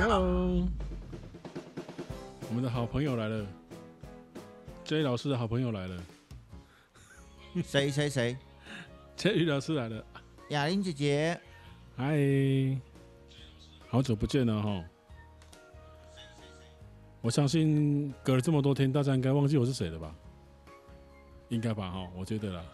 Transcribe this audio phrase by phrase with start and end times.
[0.00, 0.64] Hello，
[2.48, 3.44] 我们的好朋友来了
[4.84, 6.00] ，J 老师的好朋友来了。
[7.64, 8.36] 谁谁谁，
[9.16, 10.04] J 老师来了。
[10.50, 11.40] 雅玲姐姐，
[11.96, 12.16] 嗨，
[13.88, 14.84] 好久不见了哈。
[17.20, 20.14] 我相信隔了这么多天，大家应该忘记我是谁了吧？
[21.48, 22.64] 应该吧哈，我觉得啦。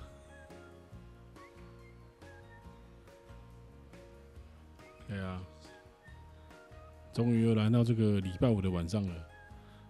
[5.08, 5.42] 对啊，
[7.14, 9.14] 终于又来到这个礼拜五的晚上了。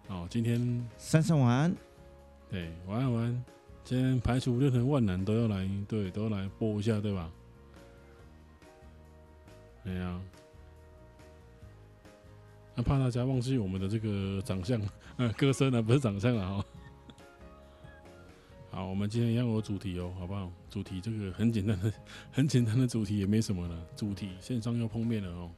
[0.07, 1.75] 哦，今天珊珊晚安。
[2.51, 3.45] 对，晚安晚安。
[3.83, 7.31] 今天排除任何万难都要来，对，都要来播一下，对吧？
[9.83, 10.21] 对啊。
[12.75, 14.79] 那怕大家忘记我们的这个长相，
[15.17, 16.65] 呃，歌声呢，不是长相了哈。
[18.69, 20.51] 好，我们今天一样有主题哦，好不好？
[20.69, 21.91] 主题这个很简单的，
[22.31, 23.87] 很简单的主题也没什么了。
[23.95, 25.49] 主题线上又碰面了哦，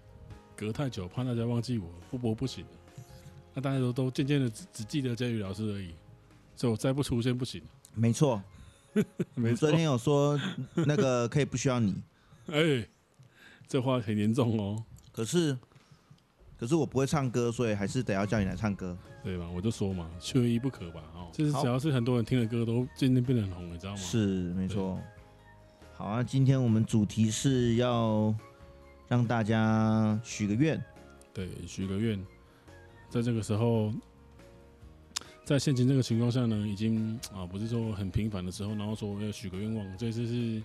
[0.58, 2.66] 隔太久怕大家忘记我，不播不行。
[3.54, 5.94] 那大家都都渐渐的只只记得佳宇老师而已，
[6.56, 7.62] 所以我再不出现不行。
[7.94, 8.42] 没错，
[9.36, 9.70] 没错。
[9.70, 10.38] 昨天有说
[10.74, 11.96] 那个可以不需要你，
[12.52, 12.86] 哎，
[13.68, 14.84] 这话很严重哦。
[15.12, 15.58] 可是。
[16.60, 19.48] 可是我不会唱歌，所以还是得要叫你来唱歌，对吧？
[19.48, 21.04] 我就说嘛，缺一不可吧。
[21.14, 23.98] 哦，就是只要是很多人听的歌，都渐渐变得很红，你知道吗？
[24.00, 25.00] 是，没错。
[25.94, 28.34] 好啊，今天我们主题是要
[29.08, 30.84] 让大家许个愿。
[31.34, 32.20] 对，许个愿。
[33.10, 33.94] 在这个时候，
[35.46, 40.64] 在现今这个情况下呢，已经啊不是说很频繁的时候，然后说要许个愿望，这次是。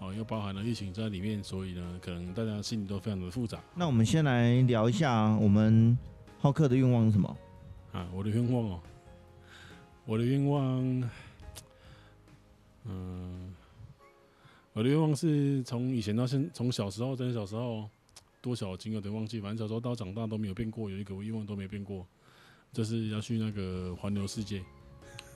[0.00, 3.60] 啊，又包含了疫情在里面，所以呢，可能大家心里都非常的复杂。
[3.76, 5.96] 那我们先来聊一下，我们
[6.40, 7.36] 浩克的愿望是什么？
[7.92, 8.80] 啊，我的愿望哦，
[10.04, 11.10] 我的愿望，
[12.86, 13.43] 嗯，
[14.74, 17.88] 我的愿望是从以前到现，从小时候，真的小时候
[18.42, 22.04] 多小金有点忘记，反正小时候到长大都没有变过，有一个愿望都没变过，
[22.72, 24.60] 就是要去那个环游世界。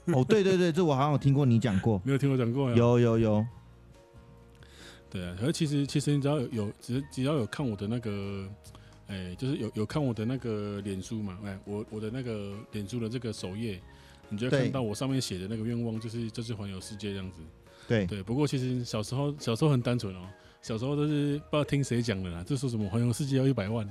[0.06, 2.76] 哦，对对对，这我好像有听过你讲过， 没有听我讲过呀？
[2.76, 3.46] 有有有。
[5.08, 8.48] 对啊，而其实其实你只要有有只只要有看我的那个，
[9.06, 13.80] 哎，就是有有看我的那个脸书嘛，哎，我我的那个脸书的这个首页，
[14.30, 17.40] 你就会看到我上面写的那个愿望，就是就是环游世界这样子。
[17.88, 20.20] 对对，不过其实小时候小时候很单纯哦，
[20.62, 23.84] 小时候都是不知道听谁讲的啦，就说什么环游世界要一百万，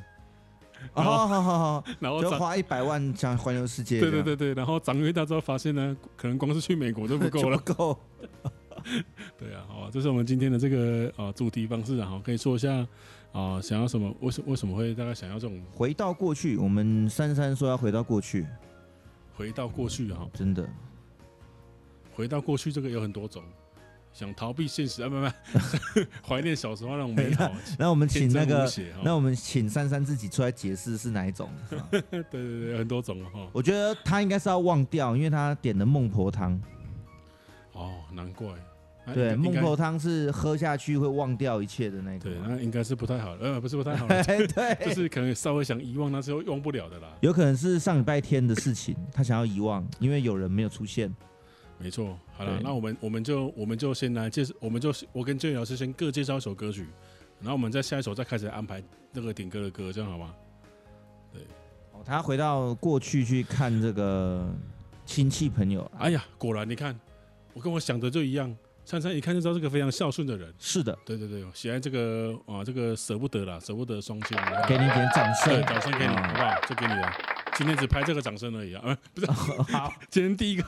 [0.94, 4.00] 哦，好好好，然后就花一百万想环游世界。
[4.00, 8.00] 对对对对，然后长越大之后发现呢，可能光是去美国都不够了， 不够。
[9.38, 12.88] 对啊，好，这是我们今天的这个啊主题方式啊，好，可以说一下
[13.34, 14.14] 啊，想要什么？
[14.22, 16.56] 为什为什么会大概想要这种回到过去？
[16.56, 18.46] 我们珊珊说要回到过去，
[19.36, 20.70] 回到过去哈，真的
[22.14, 23.44] 回到过去，这个有很多种，
[24.18, 27.52] 想逃避现实 啊，不不， 怀念小时候那种美好。
[27.78, 28.68] 那我们请那个，
[29.04, 31.52] 那我们请珊珊自己出来解释是哪一种？
[31.92, 33.48] 对对对，很多种哈。
[33.54, 36.60] 我觉得他应该是要忘掉，因为他点的孟婆汤。
[37.74, 38.48] 哦，难怪。
[39.14, 42.20] 对，孟婆汤是喝下去会忘掉一切的那个。
[42.20, 47.08] 对，那应该是不太好，呃，不是不太好的，对，就是可能稍微想遗忘，那时候忘不了的啦。
[47.22, 51.14] 有可能是上礼拜天的事情，他想要遗忘，因为有人没有出现。
[51.80, 56.88] 没错，好了，那我们我们就我们就先来介绍，我们就我跟建宇老师先各介绍一首歌曲，
[57.40, 60.34] 然后我们在下一首再开始安排那个点歌的歌，这样好吗？
[61.32, 61.42] 对，
[61.92, 64.50] 哦，他回到过去去看这个
[65.06, 65.90] 亲戚朋友。
[66.00, 66.98] 哎呀，果然你看。
[67.54, 68.56] 我跟我想的就一样，
[68.86, 70.54] 珊珊一看就知道是个非常孝顺的人。
[70.60, 76.54] 是的，对对对，喜爱这个啊，这个舍不得啦，舍不得双亲，给你一点掌声，掌声给你，好不好？
[76.70, 77.12] 就给你了。
[77.56, 79.28] 今天只拍这个掌声而已啊，啊，不是，
[79.74, 80.64] 好，今天第一个，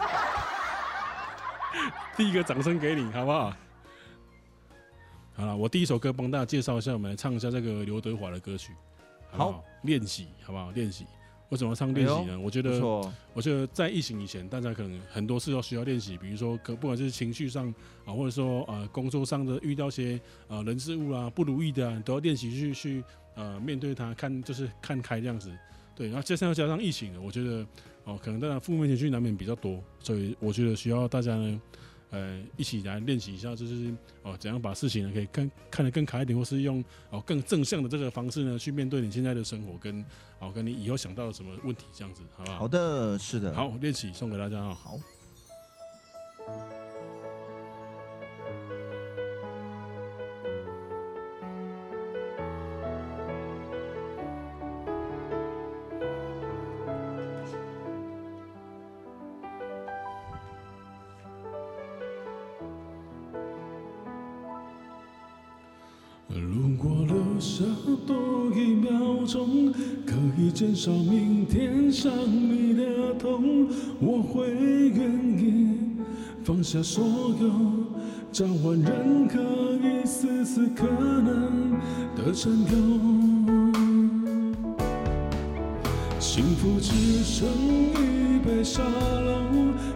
[2.18, 3.54] 第一个掌声给你，好不好？
[5.36, 8.74] 好了，我第一首歌帮大家介绍一下，我们来唱一下这个刘德华的歌曲，
[9.32, 10.72] 好，练习，好不好？
[10.72, 11.06] 练习。
[11.50, 12.34] 为什么唱练习呢？
[12.34, 12.80] 哎、我觉得，
[13.34, 17.74] 我觉得在疫情以前，大家可能很多事都需要练习，比如说，可不管是情绪上
[18.06, 25.52] 啊，或者说呃工作上的遇到些呃人事物啊不如意的，啊，都要练习去去呃面对它，看就是看开这样子。
[26.00, 27.68] 对，然后接下来加上疫情，我觉得
[28.06, 31.62] 哦，可能大家负面情绪难免比较多，所以我觉得需要大家呢。
[32.12, 33.94] 呃，一起来练习一下，就是
[34.24, 40.04] 哦，怎样把事情呢可以看看得更开一点，或是用哦更正向的这个方式呢去面对你现在的生活，跟
[40.40, 42.58] 哦跟你以后想到的什么问题，这样子，好不好？
[42.62, 43.54] 好的，是的。
[43.54, 44.74] 好，练习送给大家啊。
[44.74, 44.98] 好。
[70.60, 73.66] 减少明天想你的痛，
[73.98, 74.50] 我会
[74.90, 75.10] 愿
[75.40, 75.70] 意
[76.44, 77.02] 放下所
[77.40, 77.50] 有，
[78.30, 79.40] 交换任何
[79.82, 81.72] 一丝丝可能
[82.14, 82.68] 的占有。
[86.20, 87.48] 幸福只剩
[87.94, 89.54] 一杯沙漏，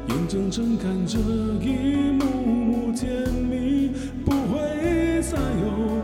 [0.08, 1.20] 眼睁睁看着
[1.60, 3.92] 一幕幕甜蜜
[4.24, 6.02] 不会再有。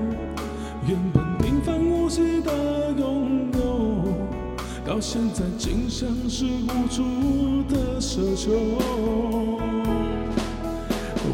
[0.86, 2.52] 原本平凡无奇的，
[5.00, 8.52] 到现在竟像是无助的奢求。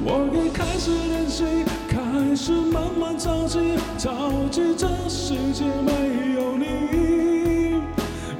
[0.06, 1.44] 我已开始练习，
[1.88, 3.58] 开始慢慢着急，
[3.98, 4.12] 着
[4.52, 7.82] 急这世界没有你，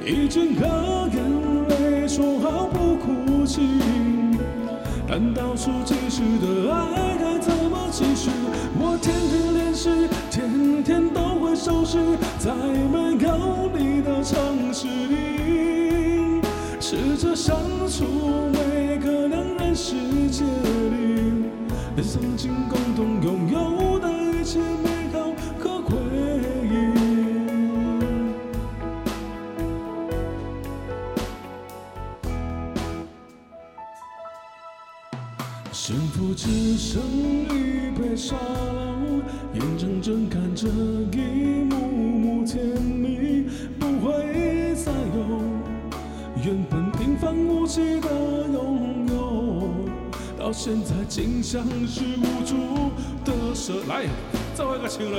[0.06, 1.18] 已经和眼
[1.70, 3.62] 泪说好不哭泣，
[5.08, 8.30] 但倒数计时的爱该怎么继续？
[8.78, 9.90] 我天天练习，
[10.30, 11.98] 天天都会收拾，
[12.38, 12.52] 在
[17.36, 17.54] 相
[17.86, 18.04] 处
[18.50, 19.94] 每个两人世
[20.30, 21.44] 界里，
[22.02, 25.98] 曾经共同拥有的一切美好和回
[26.64, 26.74] 忆。
[35.70, 39.20] 幸福只剩一杯沙漏，
[39.52, 43.44] 眼睁睁看着一幕幕甜蜜
[43.78, 44.55] 不会。
[47.18, 48.10] 凡无奇的
[48.52, 49.68] 拥有，
[50.38, 52.90] 到现在竟像是无助
[53.24, 53.86] 的奢。
[53.88, 54.04] 来，
[54.54, 55.16] 再来个情侣。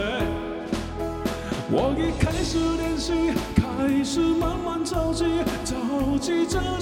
[1.70, 5.26] 我已开始练习，开始慢慢着急，
[5.66, 6.77] 着急着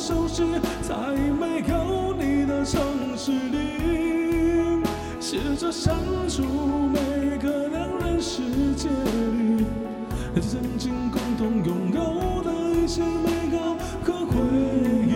[0.00, 0.42] 熟悉，
[0.80, 0.96] 在
[1.38, 2.80] 没有你的城
[3.18, 4.82] 市里，
[5.20, 5.94] 试着删
[6.26, 6.42] 除
[6.88, 8.40] 每个两人世
[8.74, 9.66] 界里，
[10.40, 12.50] 曾经共同拥有的
[12.82, 14.40] 一些美好和回
[15.06, 15.10] 忆。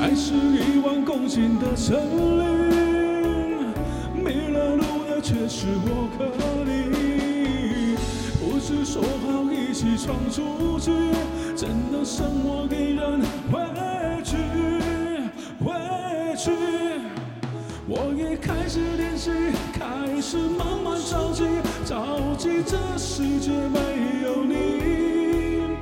[0.00, 1.98] 爱是一万公顷的森
[2.38, 2.44] 林，
[4.14, 6.30] 迷了路的却是我和
[6.64, 7.96] 你。
[8.38, 10.92] 不是说好一起闯出去，
[11.56, 14.36] 真的剩我一人回去，
[15.64, 15.72] 回
[16.36, 16.50] 去。
[17.88, 19.30] 我也开始练习，
[19.72, 21.44] 开始慢慢着急，
[21.86, 23.80] 着急这世界没
[24.26, 25.78] 有你，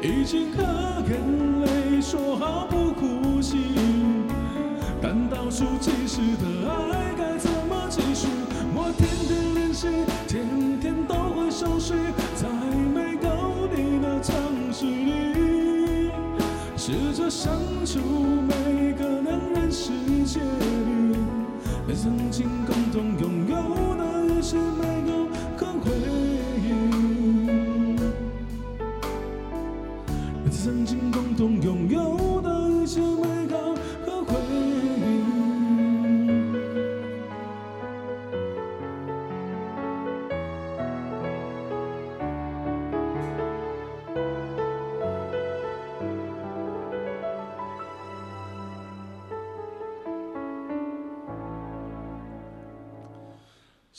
[0.00, 0.62] 已经和
[1.10, 3.56] 眼泪说好不哭泣。
[5.02, 8.28] 但倒数计时的爱该怎么继续？
[8.72, 9.88] 我天天练习，
[10.28, 11.94] 天天都会熟悉，
[16.92, 17.50] 试着删
[17.86, 19.92] 除每个两人世
[20.26, 21.16] 界里，
[21.94, 24.42] 曾经共同拥有的一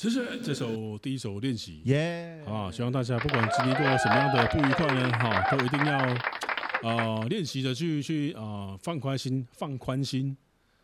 [0.03, 2.37] 谢谢这首第一首练习，耶！
[2.45, 6.17] 啊，希望大家不管经历过什么样的不愉快呢，哈，都一定要
[6.81, 10.35] 呃练习着去去啊、呃、放宽心，放宽心，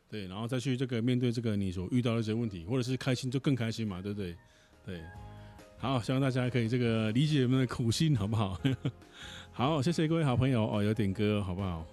[0.10, 4.34] 对，然后再去这个面对这个你所遇到的一些问题，或者是开心就更开心嘛，对不对？
[4.86, 5.02] 对，
[5.78, 8.58] 好，希望大家可以这个理解我们的苦心，好不好？
[9.52, 11.86] 好，谢谢各位好朋友哦，有点歌，好不好？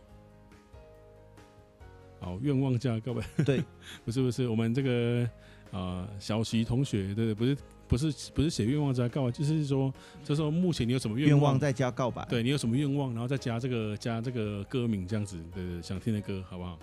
[2.21, 3.65] 好，愿望价各位，对，
[4.07, 5.29] 不是不是，我们这个。
[5.73, 7.57] 啊、呃，小徐同学，对，不是
[7.89, 9.93] 不是不是写愿望加告白，就是说，
[10.25, 16.79] 就是说目前你有什么愿望，望再加告白，对你有什么愿望，然后再加这个加这个歌名这样子，对对，想听的歌，好不好？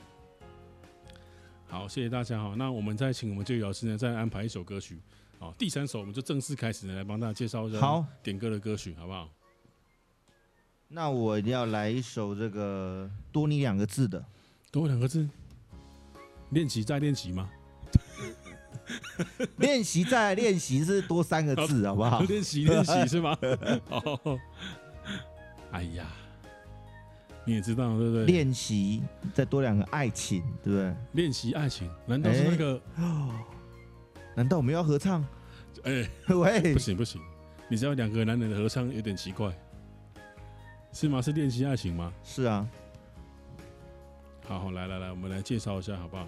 [1.68, 2.54] 好，谢谢大家哈。
[2.58, 5.00] 那我们再请我们这位老师呢，再安排一首歌曲，
[5.40, 9.30] 好，第三首我们就正式开始呢，来帮大家介绍一下好点歌的歌曲，好不好？
[10.88, 14.24] 那我要来一首这个多你两个字的，
[14.72, 15.28] 多两个字，
[16.52, 17.50] 练习再练习吗？
[19.58, 22.22] 练习再练习是多三个字，好不好？
[22.22, 23.38] 练习练习是吗？
[23.90, 24.40] 哦，
[25.72, 26.06] 哎呀，
[27.46, 28.26] 你也知道对不对？
[28.26, 29.02] 练习
[29.34, 30.96] 再多两个爱情，对不对？
[31.14, 32.82] 练习爱情，难道是那个？
[34.36, 35.22] 难道我们要合唱？
[35.84, 37.22] 哎、欸， 喂，不行不行，
[37.70, 39.52] 你知道两个男人的合唱有点奇怪，
[40.92, 41.22] 是吗？
[41.22, 42.12] 是练习爱情吗？
[42.24, 42.68] 是啊。
[44.46, 46.28] 好，好，来来来，我们来介绍一下好不好？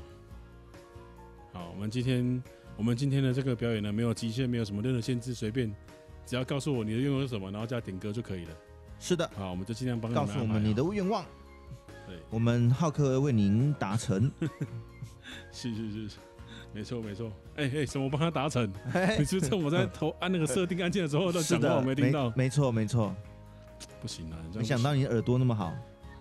[1.56, 2.44] 好，我们今天
[2.76, 5.74] 我们今天的这个表演呢，没有极限，没有什么任何限制，随便，
[6.26, 8.52] 只要告诉我你的愿望是什么，然后加点歌就可以了。
[9.00, 11.24] 是的，好，我们就尽量帮你告诉我们你的愿望。
[12.06, 14.30] 对， 我们浩克为您达成。
[15.50, 16.18] 是是是是，
[16.74, 17.32] 没错没错。
[17.56, 18.70] 哎、欸、哎，什么帮他达成？
[19.18, 22.34] 你是趁我在投按那个设定按键的时候，都讲话我没听到？
[22.36, 23.16] 没错没错，
[24.02, 24.36] 不行啊！
[24.54, 25.74] 没想到你耳朵那么好。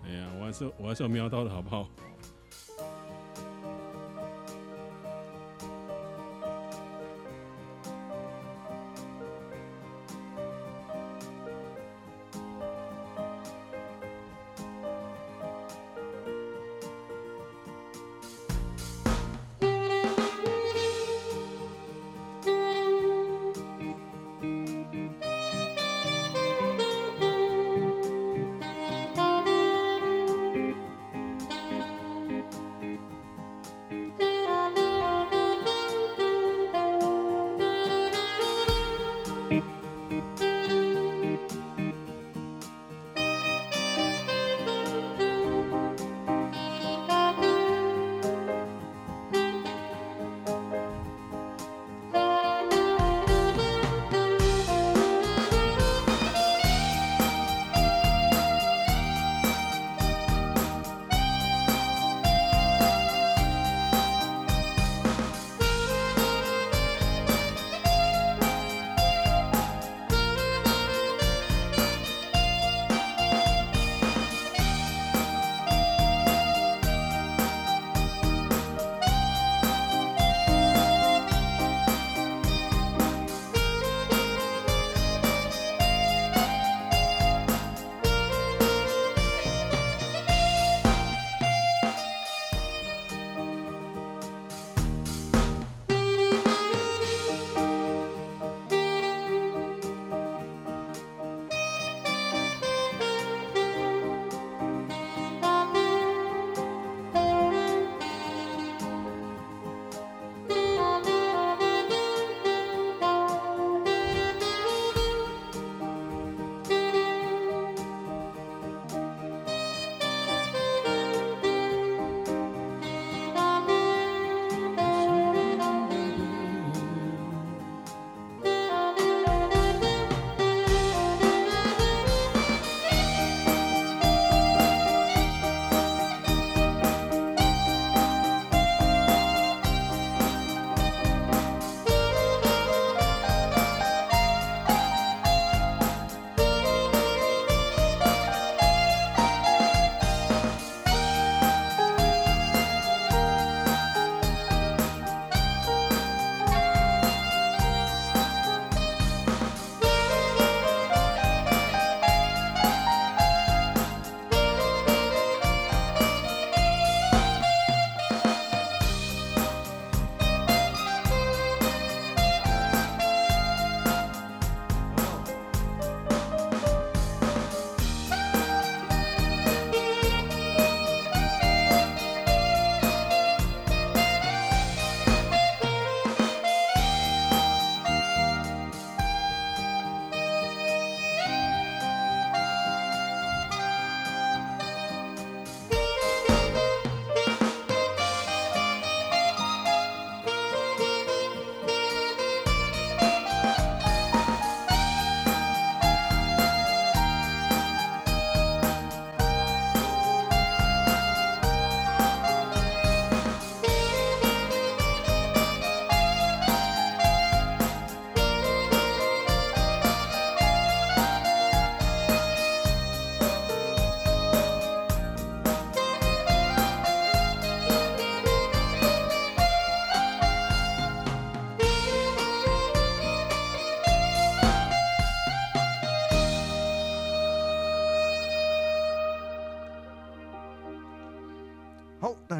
[0.05, 1.89] 哎呀，我还是我还是有瞄到的好不好？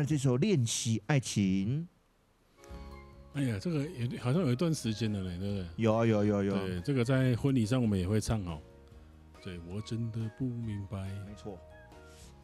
[0.07, 1.87] 这首练习爱情，
[3.33, 5.65] 哎呀，这个也好像有一段时间了嘞，对不对？
[5.77, 6.53] 有啊，有有有。
[6.53, 8.59] 对，这个在婚礼上我们也会唱哦。
[9.43, 10.97] 对，我真的不明白。
[11.27, 11.59] 没错。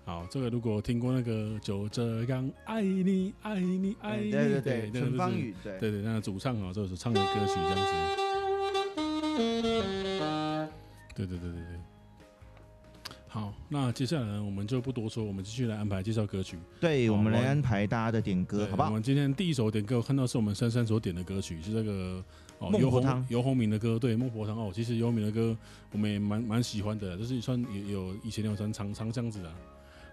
[0.04, 7.92] 好，这个如果听过那个就这样爱你爱你爱你，对对对，陈芳语，对对对，那个主唱啊，就是唱的歌曲这样子。
[11.16, 11.80] 对对对对对。
[13.34, 16.58] 好，那接下来呢，我们就不多说，我们继续来安排介绍歌曲。
[16.82, 18.90] 对，我们来安排大家的点歌，好不好？
[18.90, 22.22] 我们今天第一首点歌，我看到是我们珊珊所点的歌曲，是这个
[22.60, 24.70] 哦，游鸿游鸿明的歌，对，孟婆汤哦。
[24.76, 25.58] 其实游鸿明的歌
[25.94, 29.56] 我们也蛮蛮喜欢的，就是算有有以前有算唱唱这样子啊。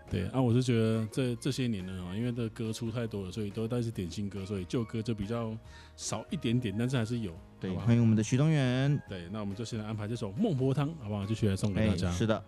[0.09, 5.53] 对啊，我是觉得这这些年呢啊，因为这歌出太多了，所以都都是点新歌，所以旧歌就比较
[5.97, 7.33] 少一点点，但是还是有。
[7.59, 9.03] 对，欢迎我们的徐东元。
[9.09, 11.27] 对，那我们就先来安排这首孟婆汤，好不好？
[11.27, 12.13] 继续来送给大家。
[12.13, 12.41] 是的。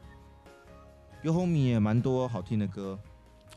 [1.22, 2.98] 游鸿明也蛮多好听的歌，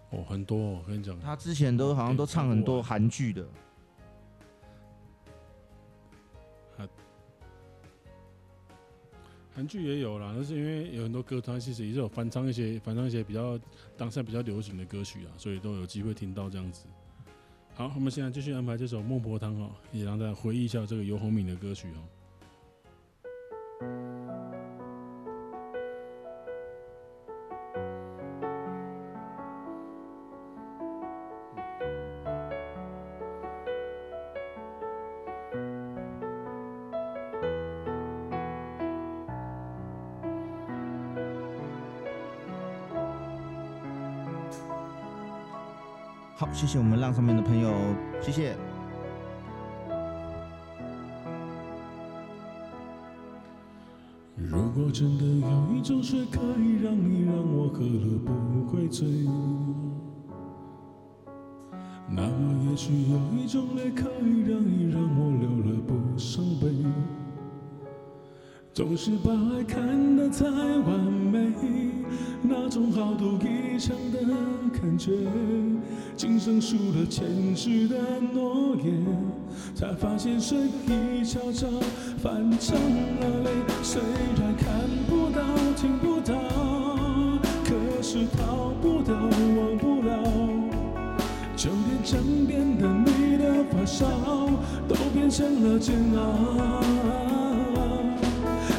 [0.09, 0.57] 哦，很多。
[0.57, 3.47] 我跟你讲，他之前都好像都唱很多韩剧的，
[9.55, 10.33] 韩剧也有啦。
[10.35, 13.57] 但是因为有很多歌，他其实也是有翻唱一些翻唱一些比较
[13.95, 16.85] 当下比较流行的歌曲啊，所以都有机会听到这样子。
[17.75, 22.03] 好，我们现在继续安排这首《孟婆汤》哦，也让大家回忆一下这个游鸿明的歌曲哦。
[46.43, 47.73] 好，谢谢我们浪上面的朋友，
[48.19, 48.53] 谢谢。
[54.35, 59.07] 如果真的有一种水可以让你让我喝了不会醉，
[62.09, 66.67] 那么也许有一种泪可以让你让我流了不伤悲。
[68.73, 71.53] 总是把爱看得太完美，
[72.41, 74.19] 那种豪赌一场的
[74.73, 75.11] 感觉，
[76.15, 77.95] 今生输了前世的
[78.33, 79.03] 诺言，
[79.75, 81.67] 才发现水一悄悄
[82.21, 82.77] 泛成
[83.19, 83.49] 了泪。
[83.81, 84.01] 虽
[84.39, 84.67] 然看
[85.09, 85.41] 不到
[85.75, 86.33] 听不到，
[87.65, 90.23] 可是逃不掉忘不了，
[91.55, 94.05] 就连枕边的你的发梢
[94.87, 96.81] 都变成了煎熬。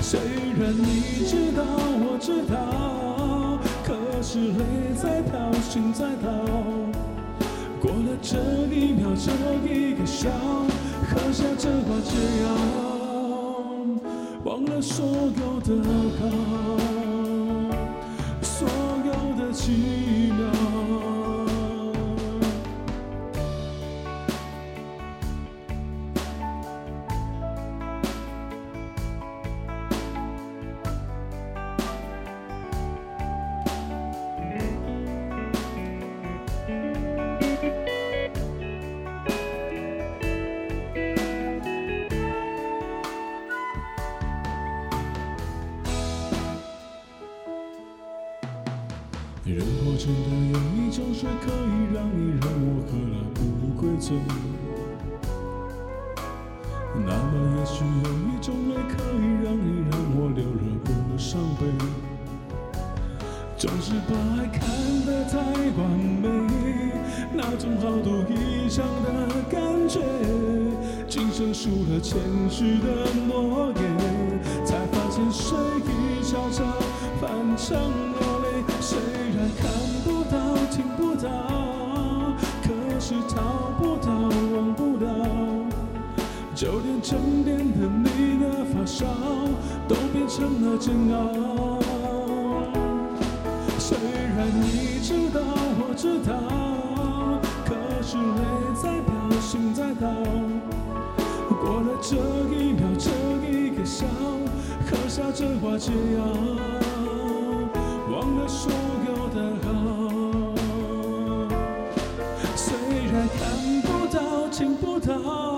[0.01, 0.21] 虽
[0.59, 6.74] 然你知道，我知道，可是泪在飘，心在逃。
[8.23, 8.39] 这
[8.73, 9.33] 一秒，这
[9.69, 10.29] 一个笑，
[11.09, 12.47] 喝下这把解药，
[14.45, 15.69] 忘了所有的
[16.19, 16.23] 好，
[18.43, 18.69] 所
[19.05, 19.75] 有的情
[49.55, 53.41] 人活真的有一种水可以让你让我喝了不
[53.81, 54.17] 归醉。
[56.97, 61.63] 那么也许有一种泪可以让你让我流了不伤悲。
[63.57, 64.67] 总是把爱看
[65.07, 65.89] 得太完
[66.21, 66.27] 美，
[67.33, 70.01] 那种好赌一场的感觉，
[71.09, 72.19] 今生输了前
[72.51, 76.65] 世的诺言，才发现睡意悄悄
[77.21, 78.34] 反成了。
[86.55, 89.05] 就连枕边的你的发梢，
[89.89, 91.81] 都变成了煎熬。
[93.77, 93.99] 虽
[94.37, 95.41] 然你知道
[95.81, 96.33] 我知道，
[97.67, 98.43] 可是泪
[98.81, 100.07] 在飙，心在倒。
[101.61, 102.15] 过了这
[102.55, 103.11] 一秒，这
[103.51, 104.07] 一个笑，
[104.87, 106.23] 喝下这碗解药，
[108.13, 108.71] 忘了所
[109.09, 109.69] 有的好。
[112.55, 112.73] 虽
[113.13, 113.43] 然看
[113.83, 115.54] 不到，听不到。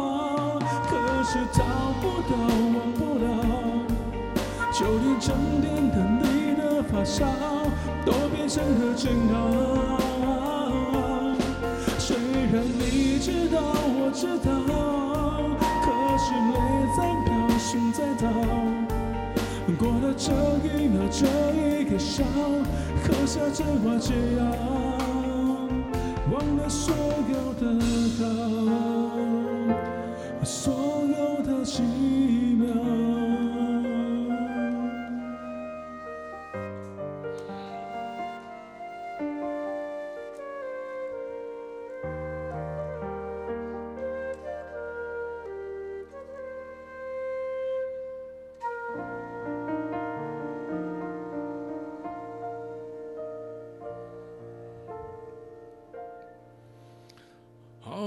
[1.57, 1.64] 找
[2.03, 2.37] 不到，
[2.77, 3.27] 忘不了，
[4.73, 7.25] 就连枕边的你的发梢，
[8.05, 9.35] 都变成了煎熬。
[11.99, 12.14] 虽
[12.53, 13.57] 然你知道，
[13.88, 14.49] 我知道，
[15.83, 15.87] 可
[16.19, 16.55] 是泪
[16.95, 18.23] 在飙，心在逃。
[19.79, 20.31] 过了这
[20.62, 22.23] 一秒，这一个笑，
[23.03, 24.40] 喝下这话解药，
[26.31, 26.95] 忘了所
[27.33, 27.64] 有的
[28.19, 28.76] 好。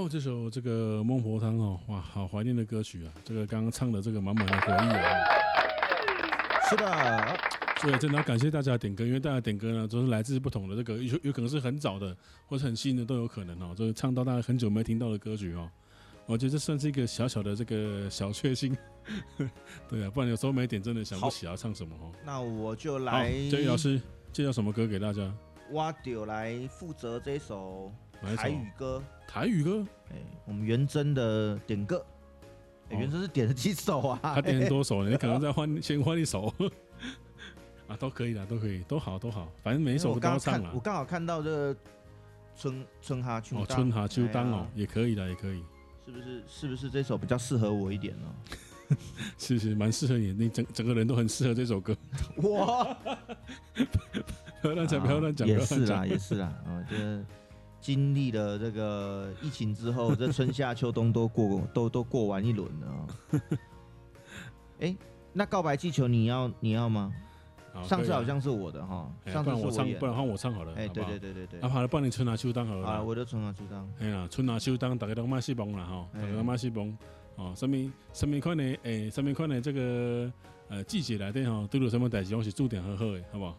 [0.10, 3.14] 好，这首这个孟婆汤哦，哇，好怀念的歌曲啊！
[3.24, 5.14] 这个刚刚唱的这个满满的回忆啊。
[6.68, 7.38] 是的，
[7.78, 12.18] 所以真的要感谢大家点歌，因为大家点歌呢都是来自不同的这个，有有可能是很早的，
[12.48, 13.76] 或者很新的都有可能哦。
[13.78, 15.70] 就是唱到大家很久没听到的歌曲哦。
[16.26, 18.76] 我觉得这算是一个小小的这个小确幸。
[19.88, 22.12] 对啊，不然有时候没点真的想不起要唱什么哦。
[22.26, 24.02] 那我就来，这位老师
[24.34, 25.32] 介绍什么歌给大家？
[25.72, 27.94] 我就来负责这首
[28.36, 29.04] 台语歌。
[29.28, 29.86] 台语歌？
[30.12, 32.04] 哎，我们元真的点歌。
[32.90, 34.20] 元真是点了几首啊？
[34.36, 36.54] 他点了多首呢， 你可能再换先换一首。
[37.88, 40.72] 啊，都可以的，都可以，都好，都好，反正每一首都要唱了。
[40.74, 41.76] 我刚好看到这个
[42.56, 45.64] 春春哈秋哦，春哈秋冬哦，也可以的，也可以。
[46.06, 46.44] 是不是？
[46.48, 48.98] 是不是这首比较适合我一点呢？
[49.38, 51.96] 是是，蛮适合你，你整整个人都很适合这首歌。
[52.38, 52.98] 哇！
[54.62, 55.48] 不要乱讲，不要乱讲。
[55.48, 56.48] 也是啦，也是啦。
[56.66, 56.96] 啊，这
[57.82, 63.08] 经历了这个疫情之后，这春夏秋冬都过，都都过完一轮了。
[64.80, 64.96] 哎，
[65.34, 67.14] 那告白气球你要你要吗？
[67.84, 70.74] 上次好像是我的哈，上次我唱，不然换我唱好了。
[70.76, 71.60] 哎，对对对对对。
[71.62, 72.86] 啊，好了，帮你春夏秋冬好了。
[72.86, 73.90] 啊，我的春夏秋冬。
[74.00, 76.98] 哎呀，春夏秋冬，大家都蛮喜欢啦哈，大家都蛮喜欢。
[77.36, 80.30] 哦，什么什么款的诶，什么款的这个
[80.68, 83.58] 呃季节来的哈，都有什么代志，我是注定好好的，好不好？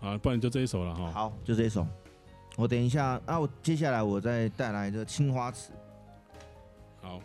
[0.00, 1.10] 好，不然就这一首了哈。
[1.10, 1.86] 好，就这一首。
[2.60, 5.72] 我等一下啊，我接下来我再带来这个青花瓷。
[7.00, 7.18] 好，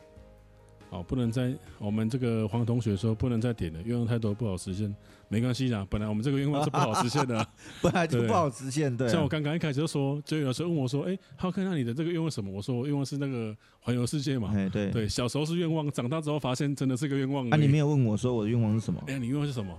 [0.89, 4.95] 好，不能再我们这个黄同学说不能再点了，愿望太多不好实现。
[5.27, 7.45] 没关系啦，本来我们这个愿望是不好实现的，
[7.83, 8.95] 本来就不好实现。
[8.95, 17.49] 对，像我刚刚一开始就说，就有时候问我说：“哎，浩克，那你的这个愿望什么？”我说：“我愿望是那个环游世界嘛。”哎，对 对，小时候是愿望，长大之后发现真的是个愿望。
[17.49, 19.03] 啊，你没有问我说我的愿望是什么？
[19.07, 19.77] 哎，你愿望是什么？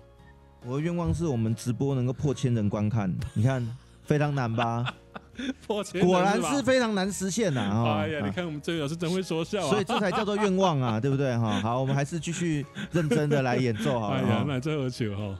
[0.67, 3.65] 我的愿望是我们直播能够破千人观看，你看
[4.03, 4.93] 非常难吧？
[5.67, 7.85] 破千果然是非常难实现呐！
[8.01, 9.71] 哎呀，你看我们这位老师真会说笑啊！
[9.71, 11.37] 所以这才叫做愿望啊， 对不对？
[11.37, 14.17] 哈，好，我们还是继续认真的来演奏好了。
[14.19, 15.39] 哎呀，那最后求哈。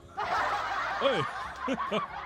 [1.01, 2.16] 哎。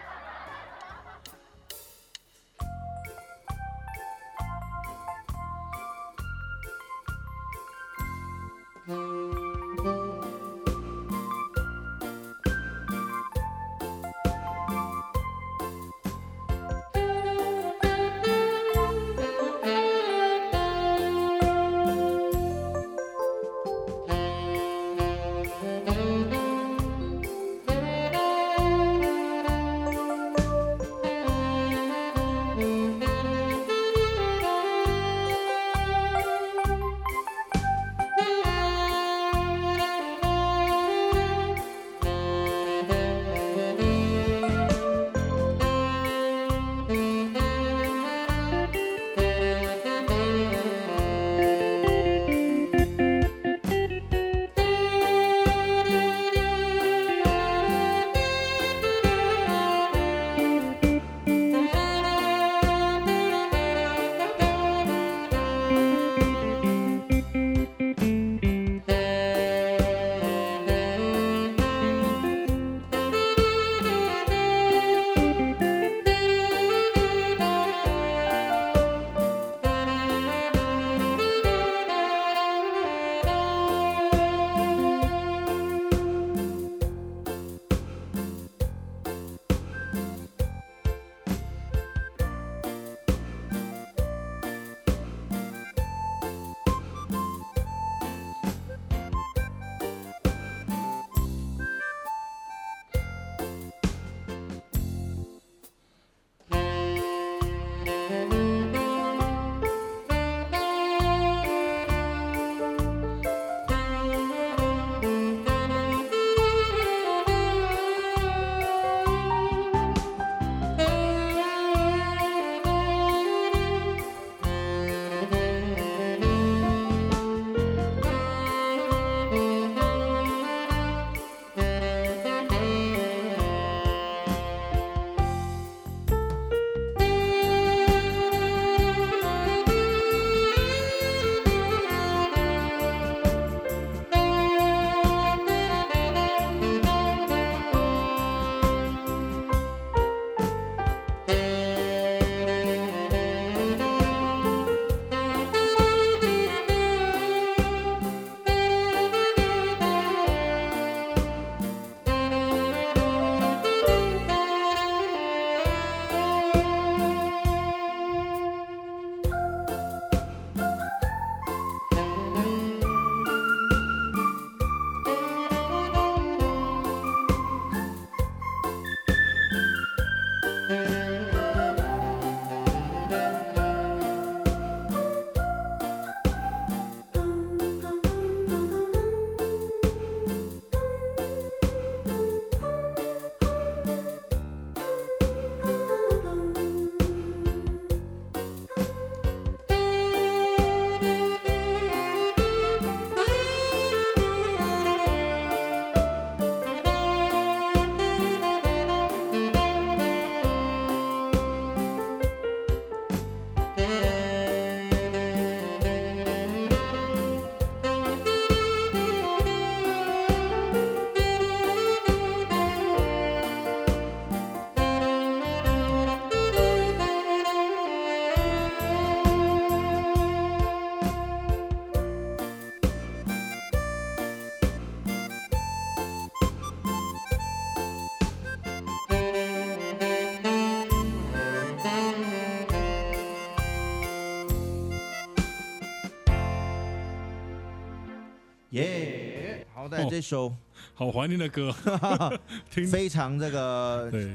[250.11, 250.53] 这首
[250.93, 251.73] 好怀念的歌，
[252.69, 254.29] 听非常这个对，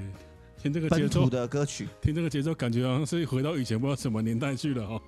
[0.56, 5.02] 听这个节奏的歌曲，听这个节奏，感觉好像是回到以前不知道什么年代去了哈。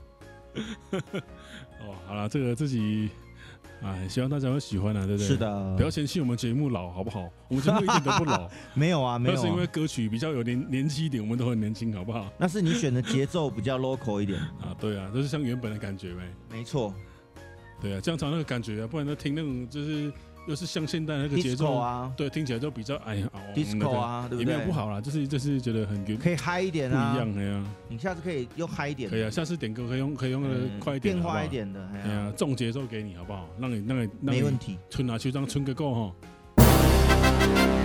[1.80, 3.08] 哦， 好了，这个自己。
[3.80, 5.26] 哎，希望大家会喜欢啊，对不对？
[5.26, 7.30] 是的，不要嫌弃我们节目老，好不好？
[7.48, 8.46] 我们节目一点都不老。
[8.74, 9.34] 没有啊，没有。
[9.34, 12.30] 那是因为歌曲比较有年年轻一点，我们都很年轻，好不好？
[12.36, 16.22] 那是你选的节奏比较 local 一点啊，对啊，就是像原本的感觉呗。
[16.50, 16.92] 没错，
[17.80, 20.12] 对啊，这样才那个感觉啊，不然都听那种就是。
[20.48, 24.50] 就是像现在那个节奏啊，对，听起来就比较哎呀，disco 啊，对不对？
[24.50, 27.64] 也没有不好啦，就是就是觉得很可以嗨一点啊，不一样的呀。
[27.86, 30.48] 你下次可以用嗨一点，可以啊，下次点歌可以用可以用个
[30.80, 33.46] 快一点，变化一点的，哎呀，重节奏给你好不好？
[33.60, 37.77] 让你那个没问题，春拿，去当春个够哈。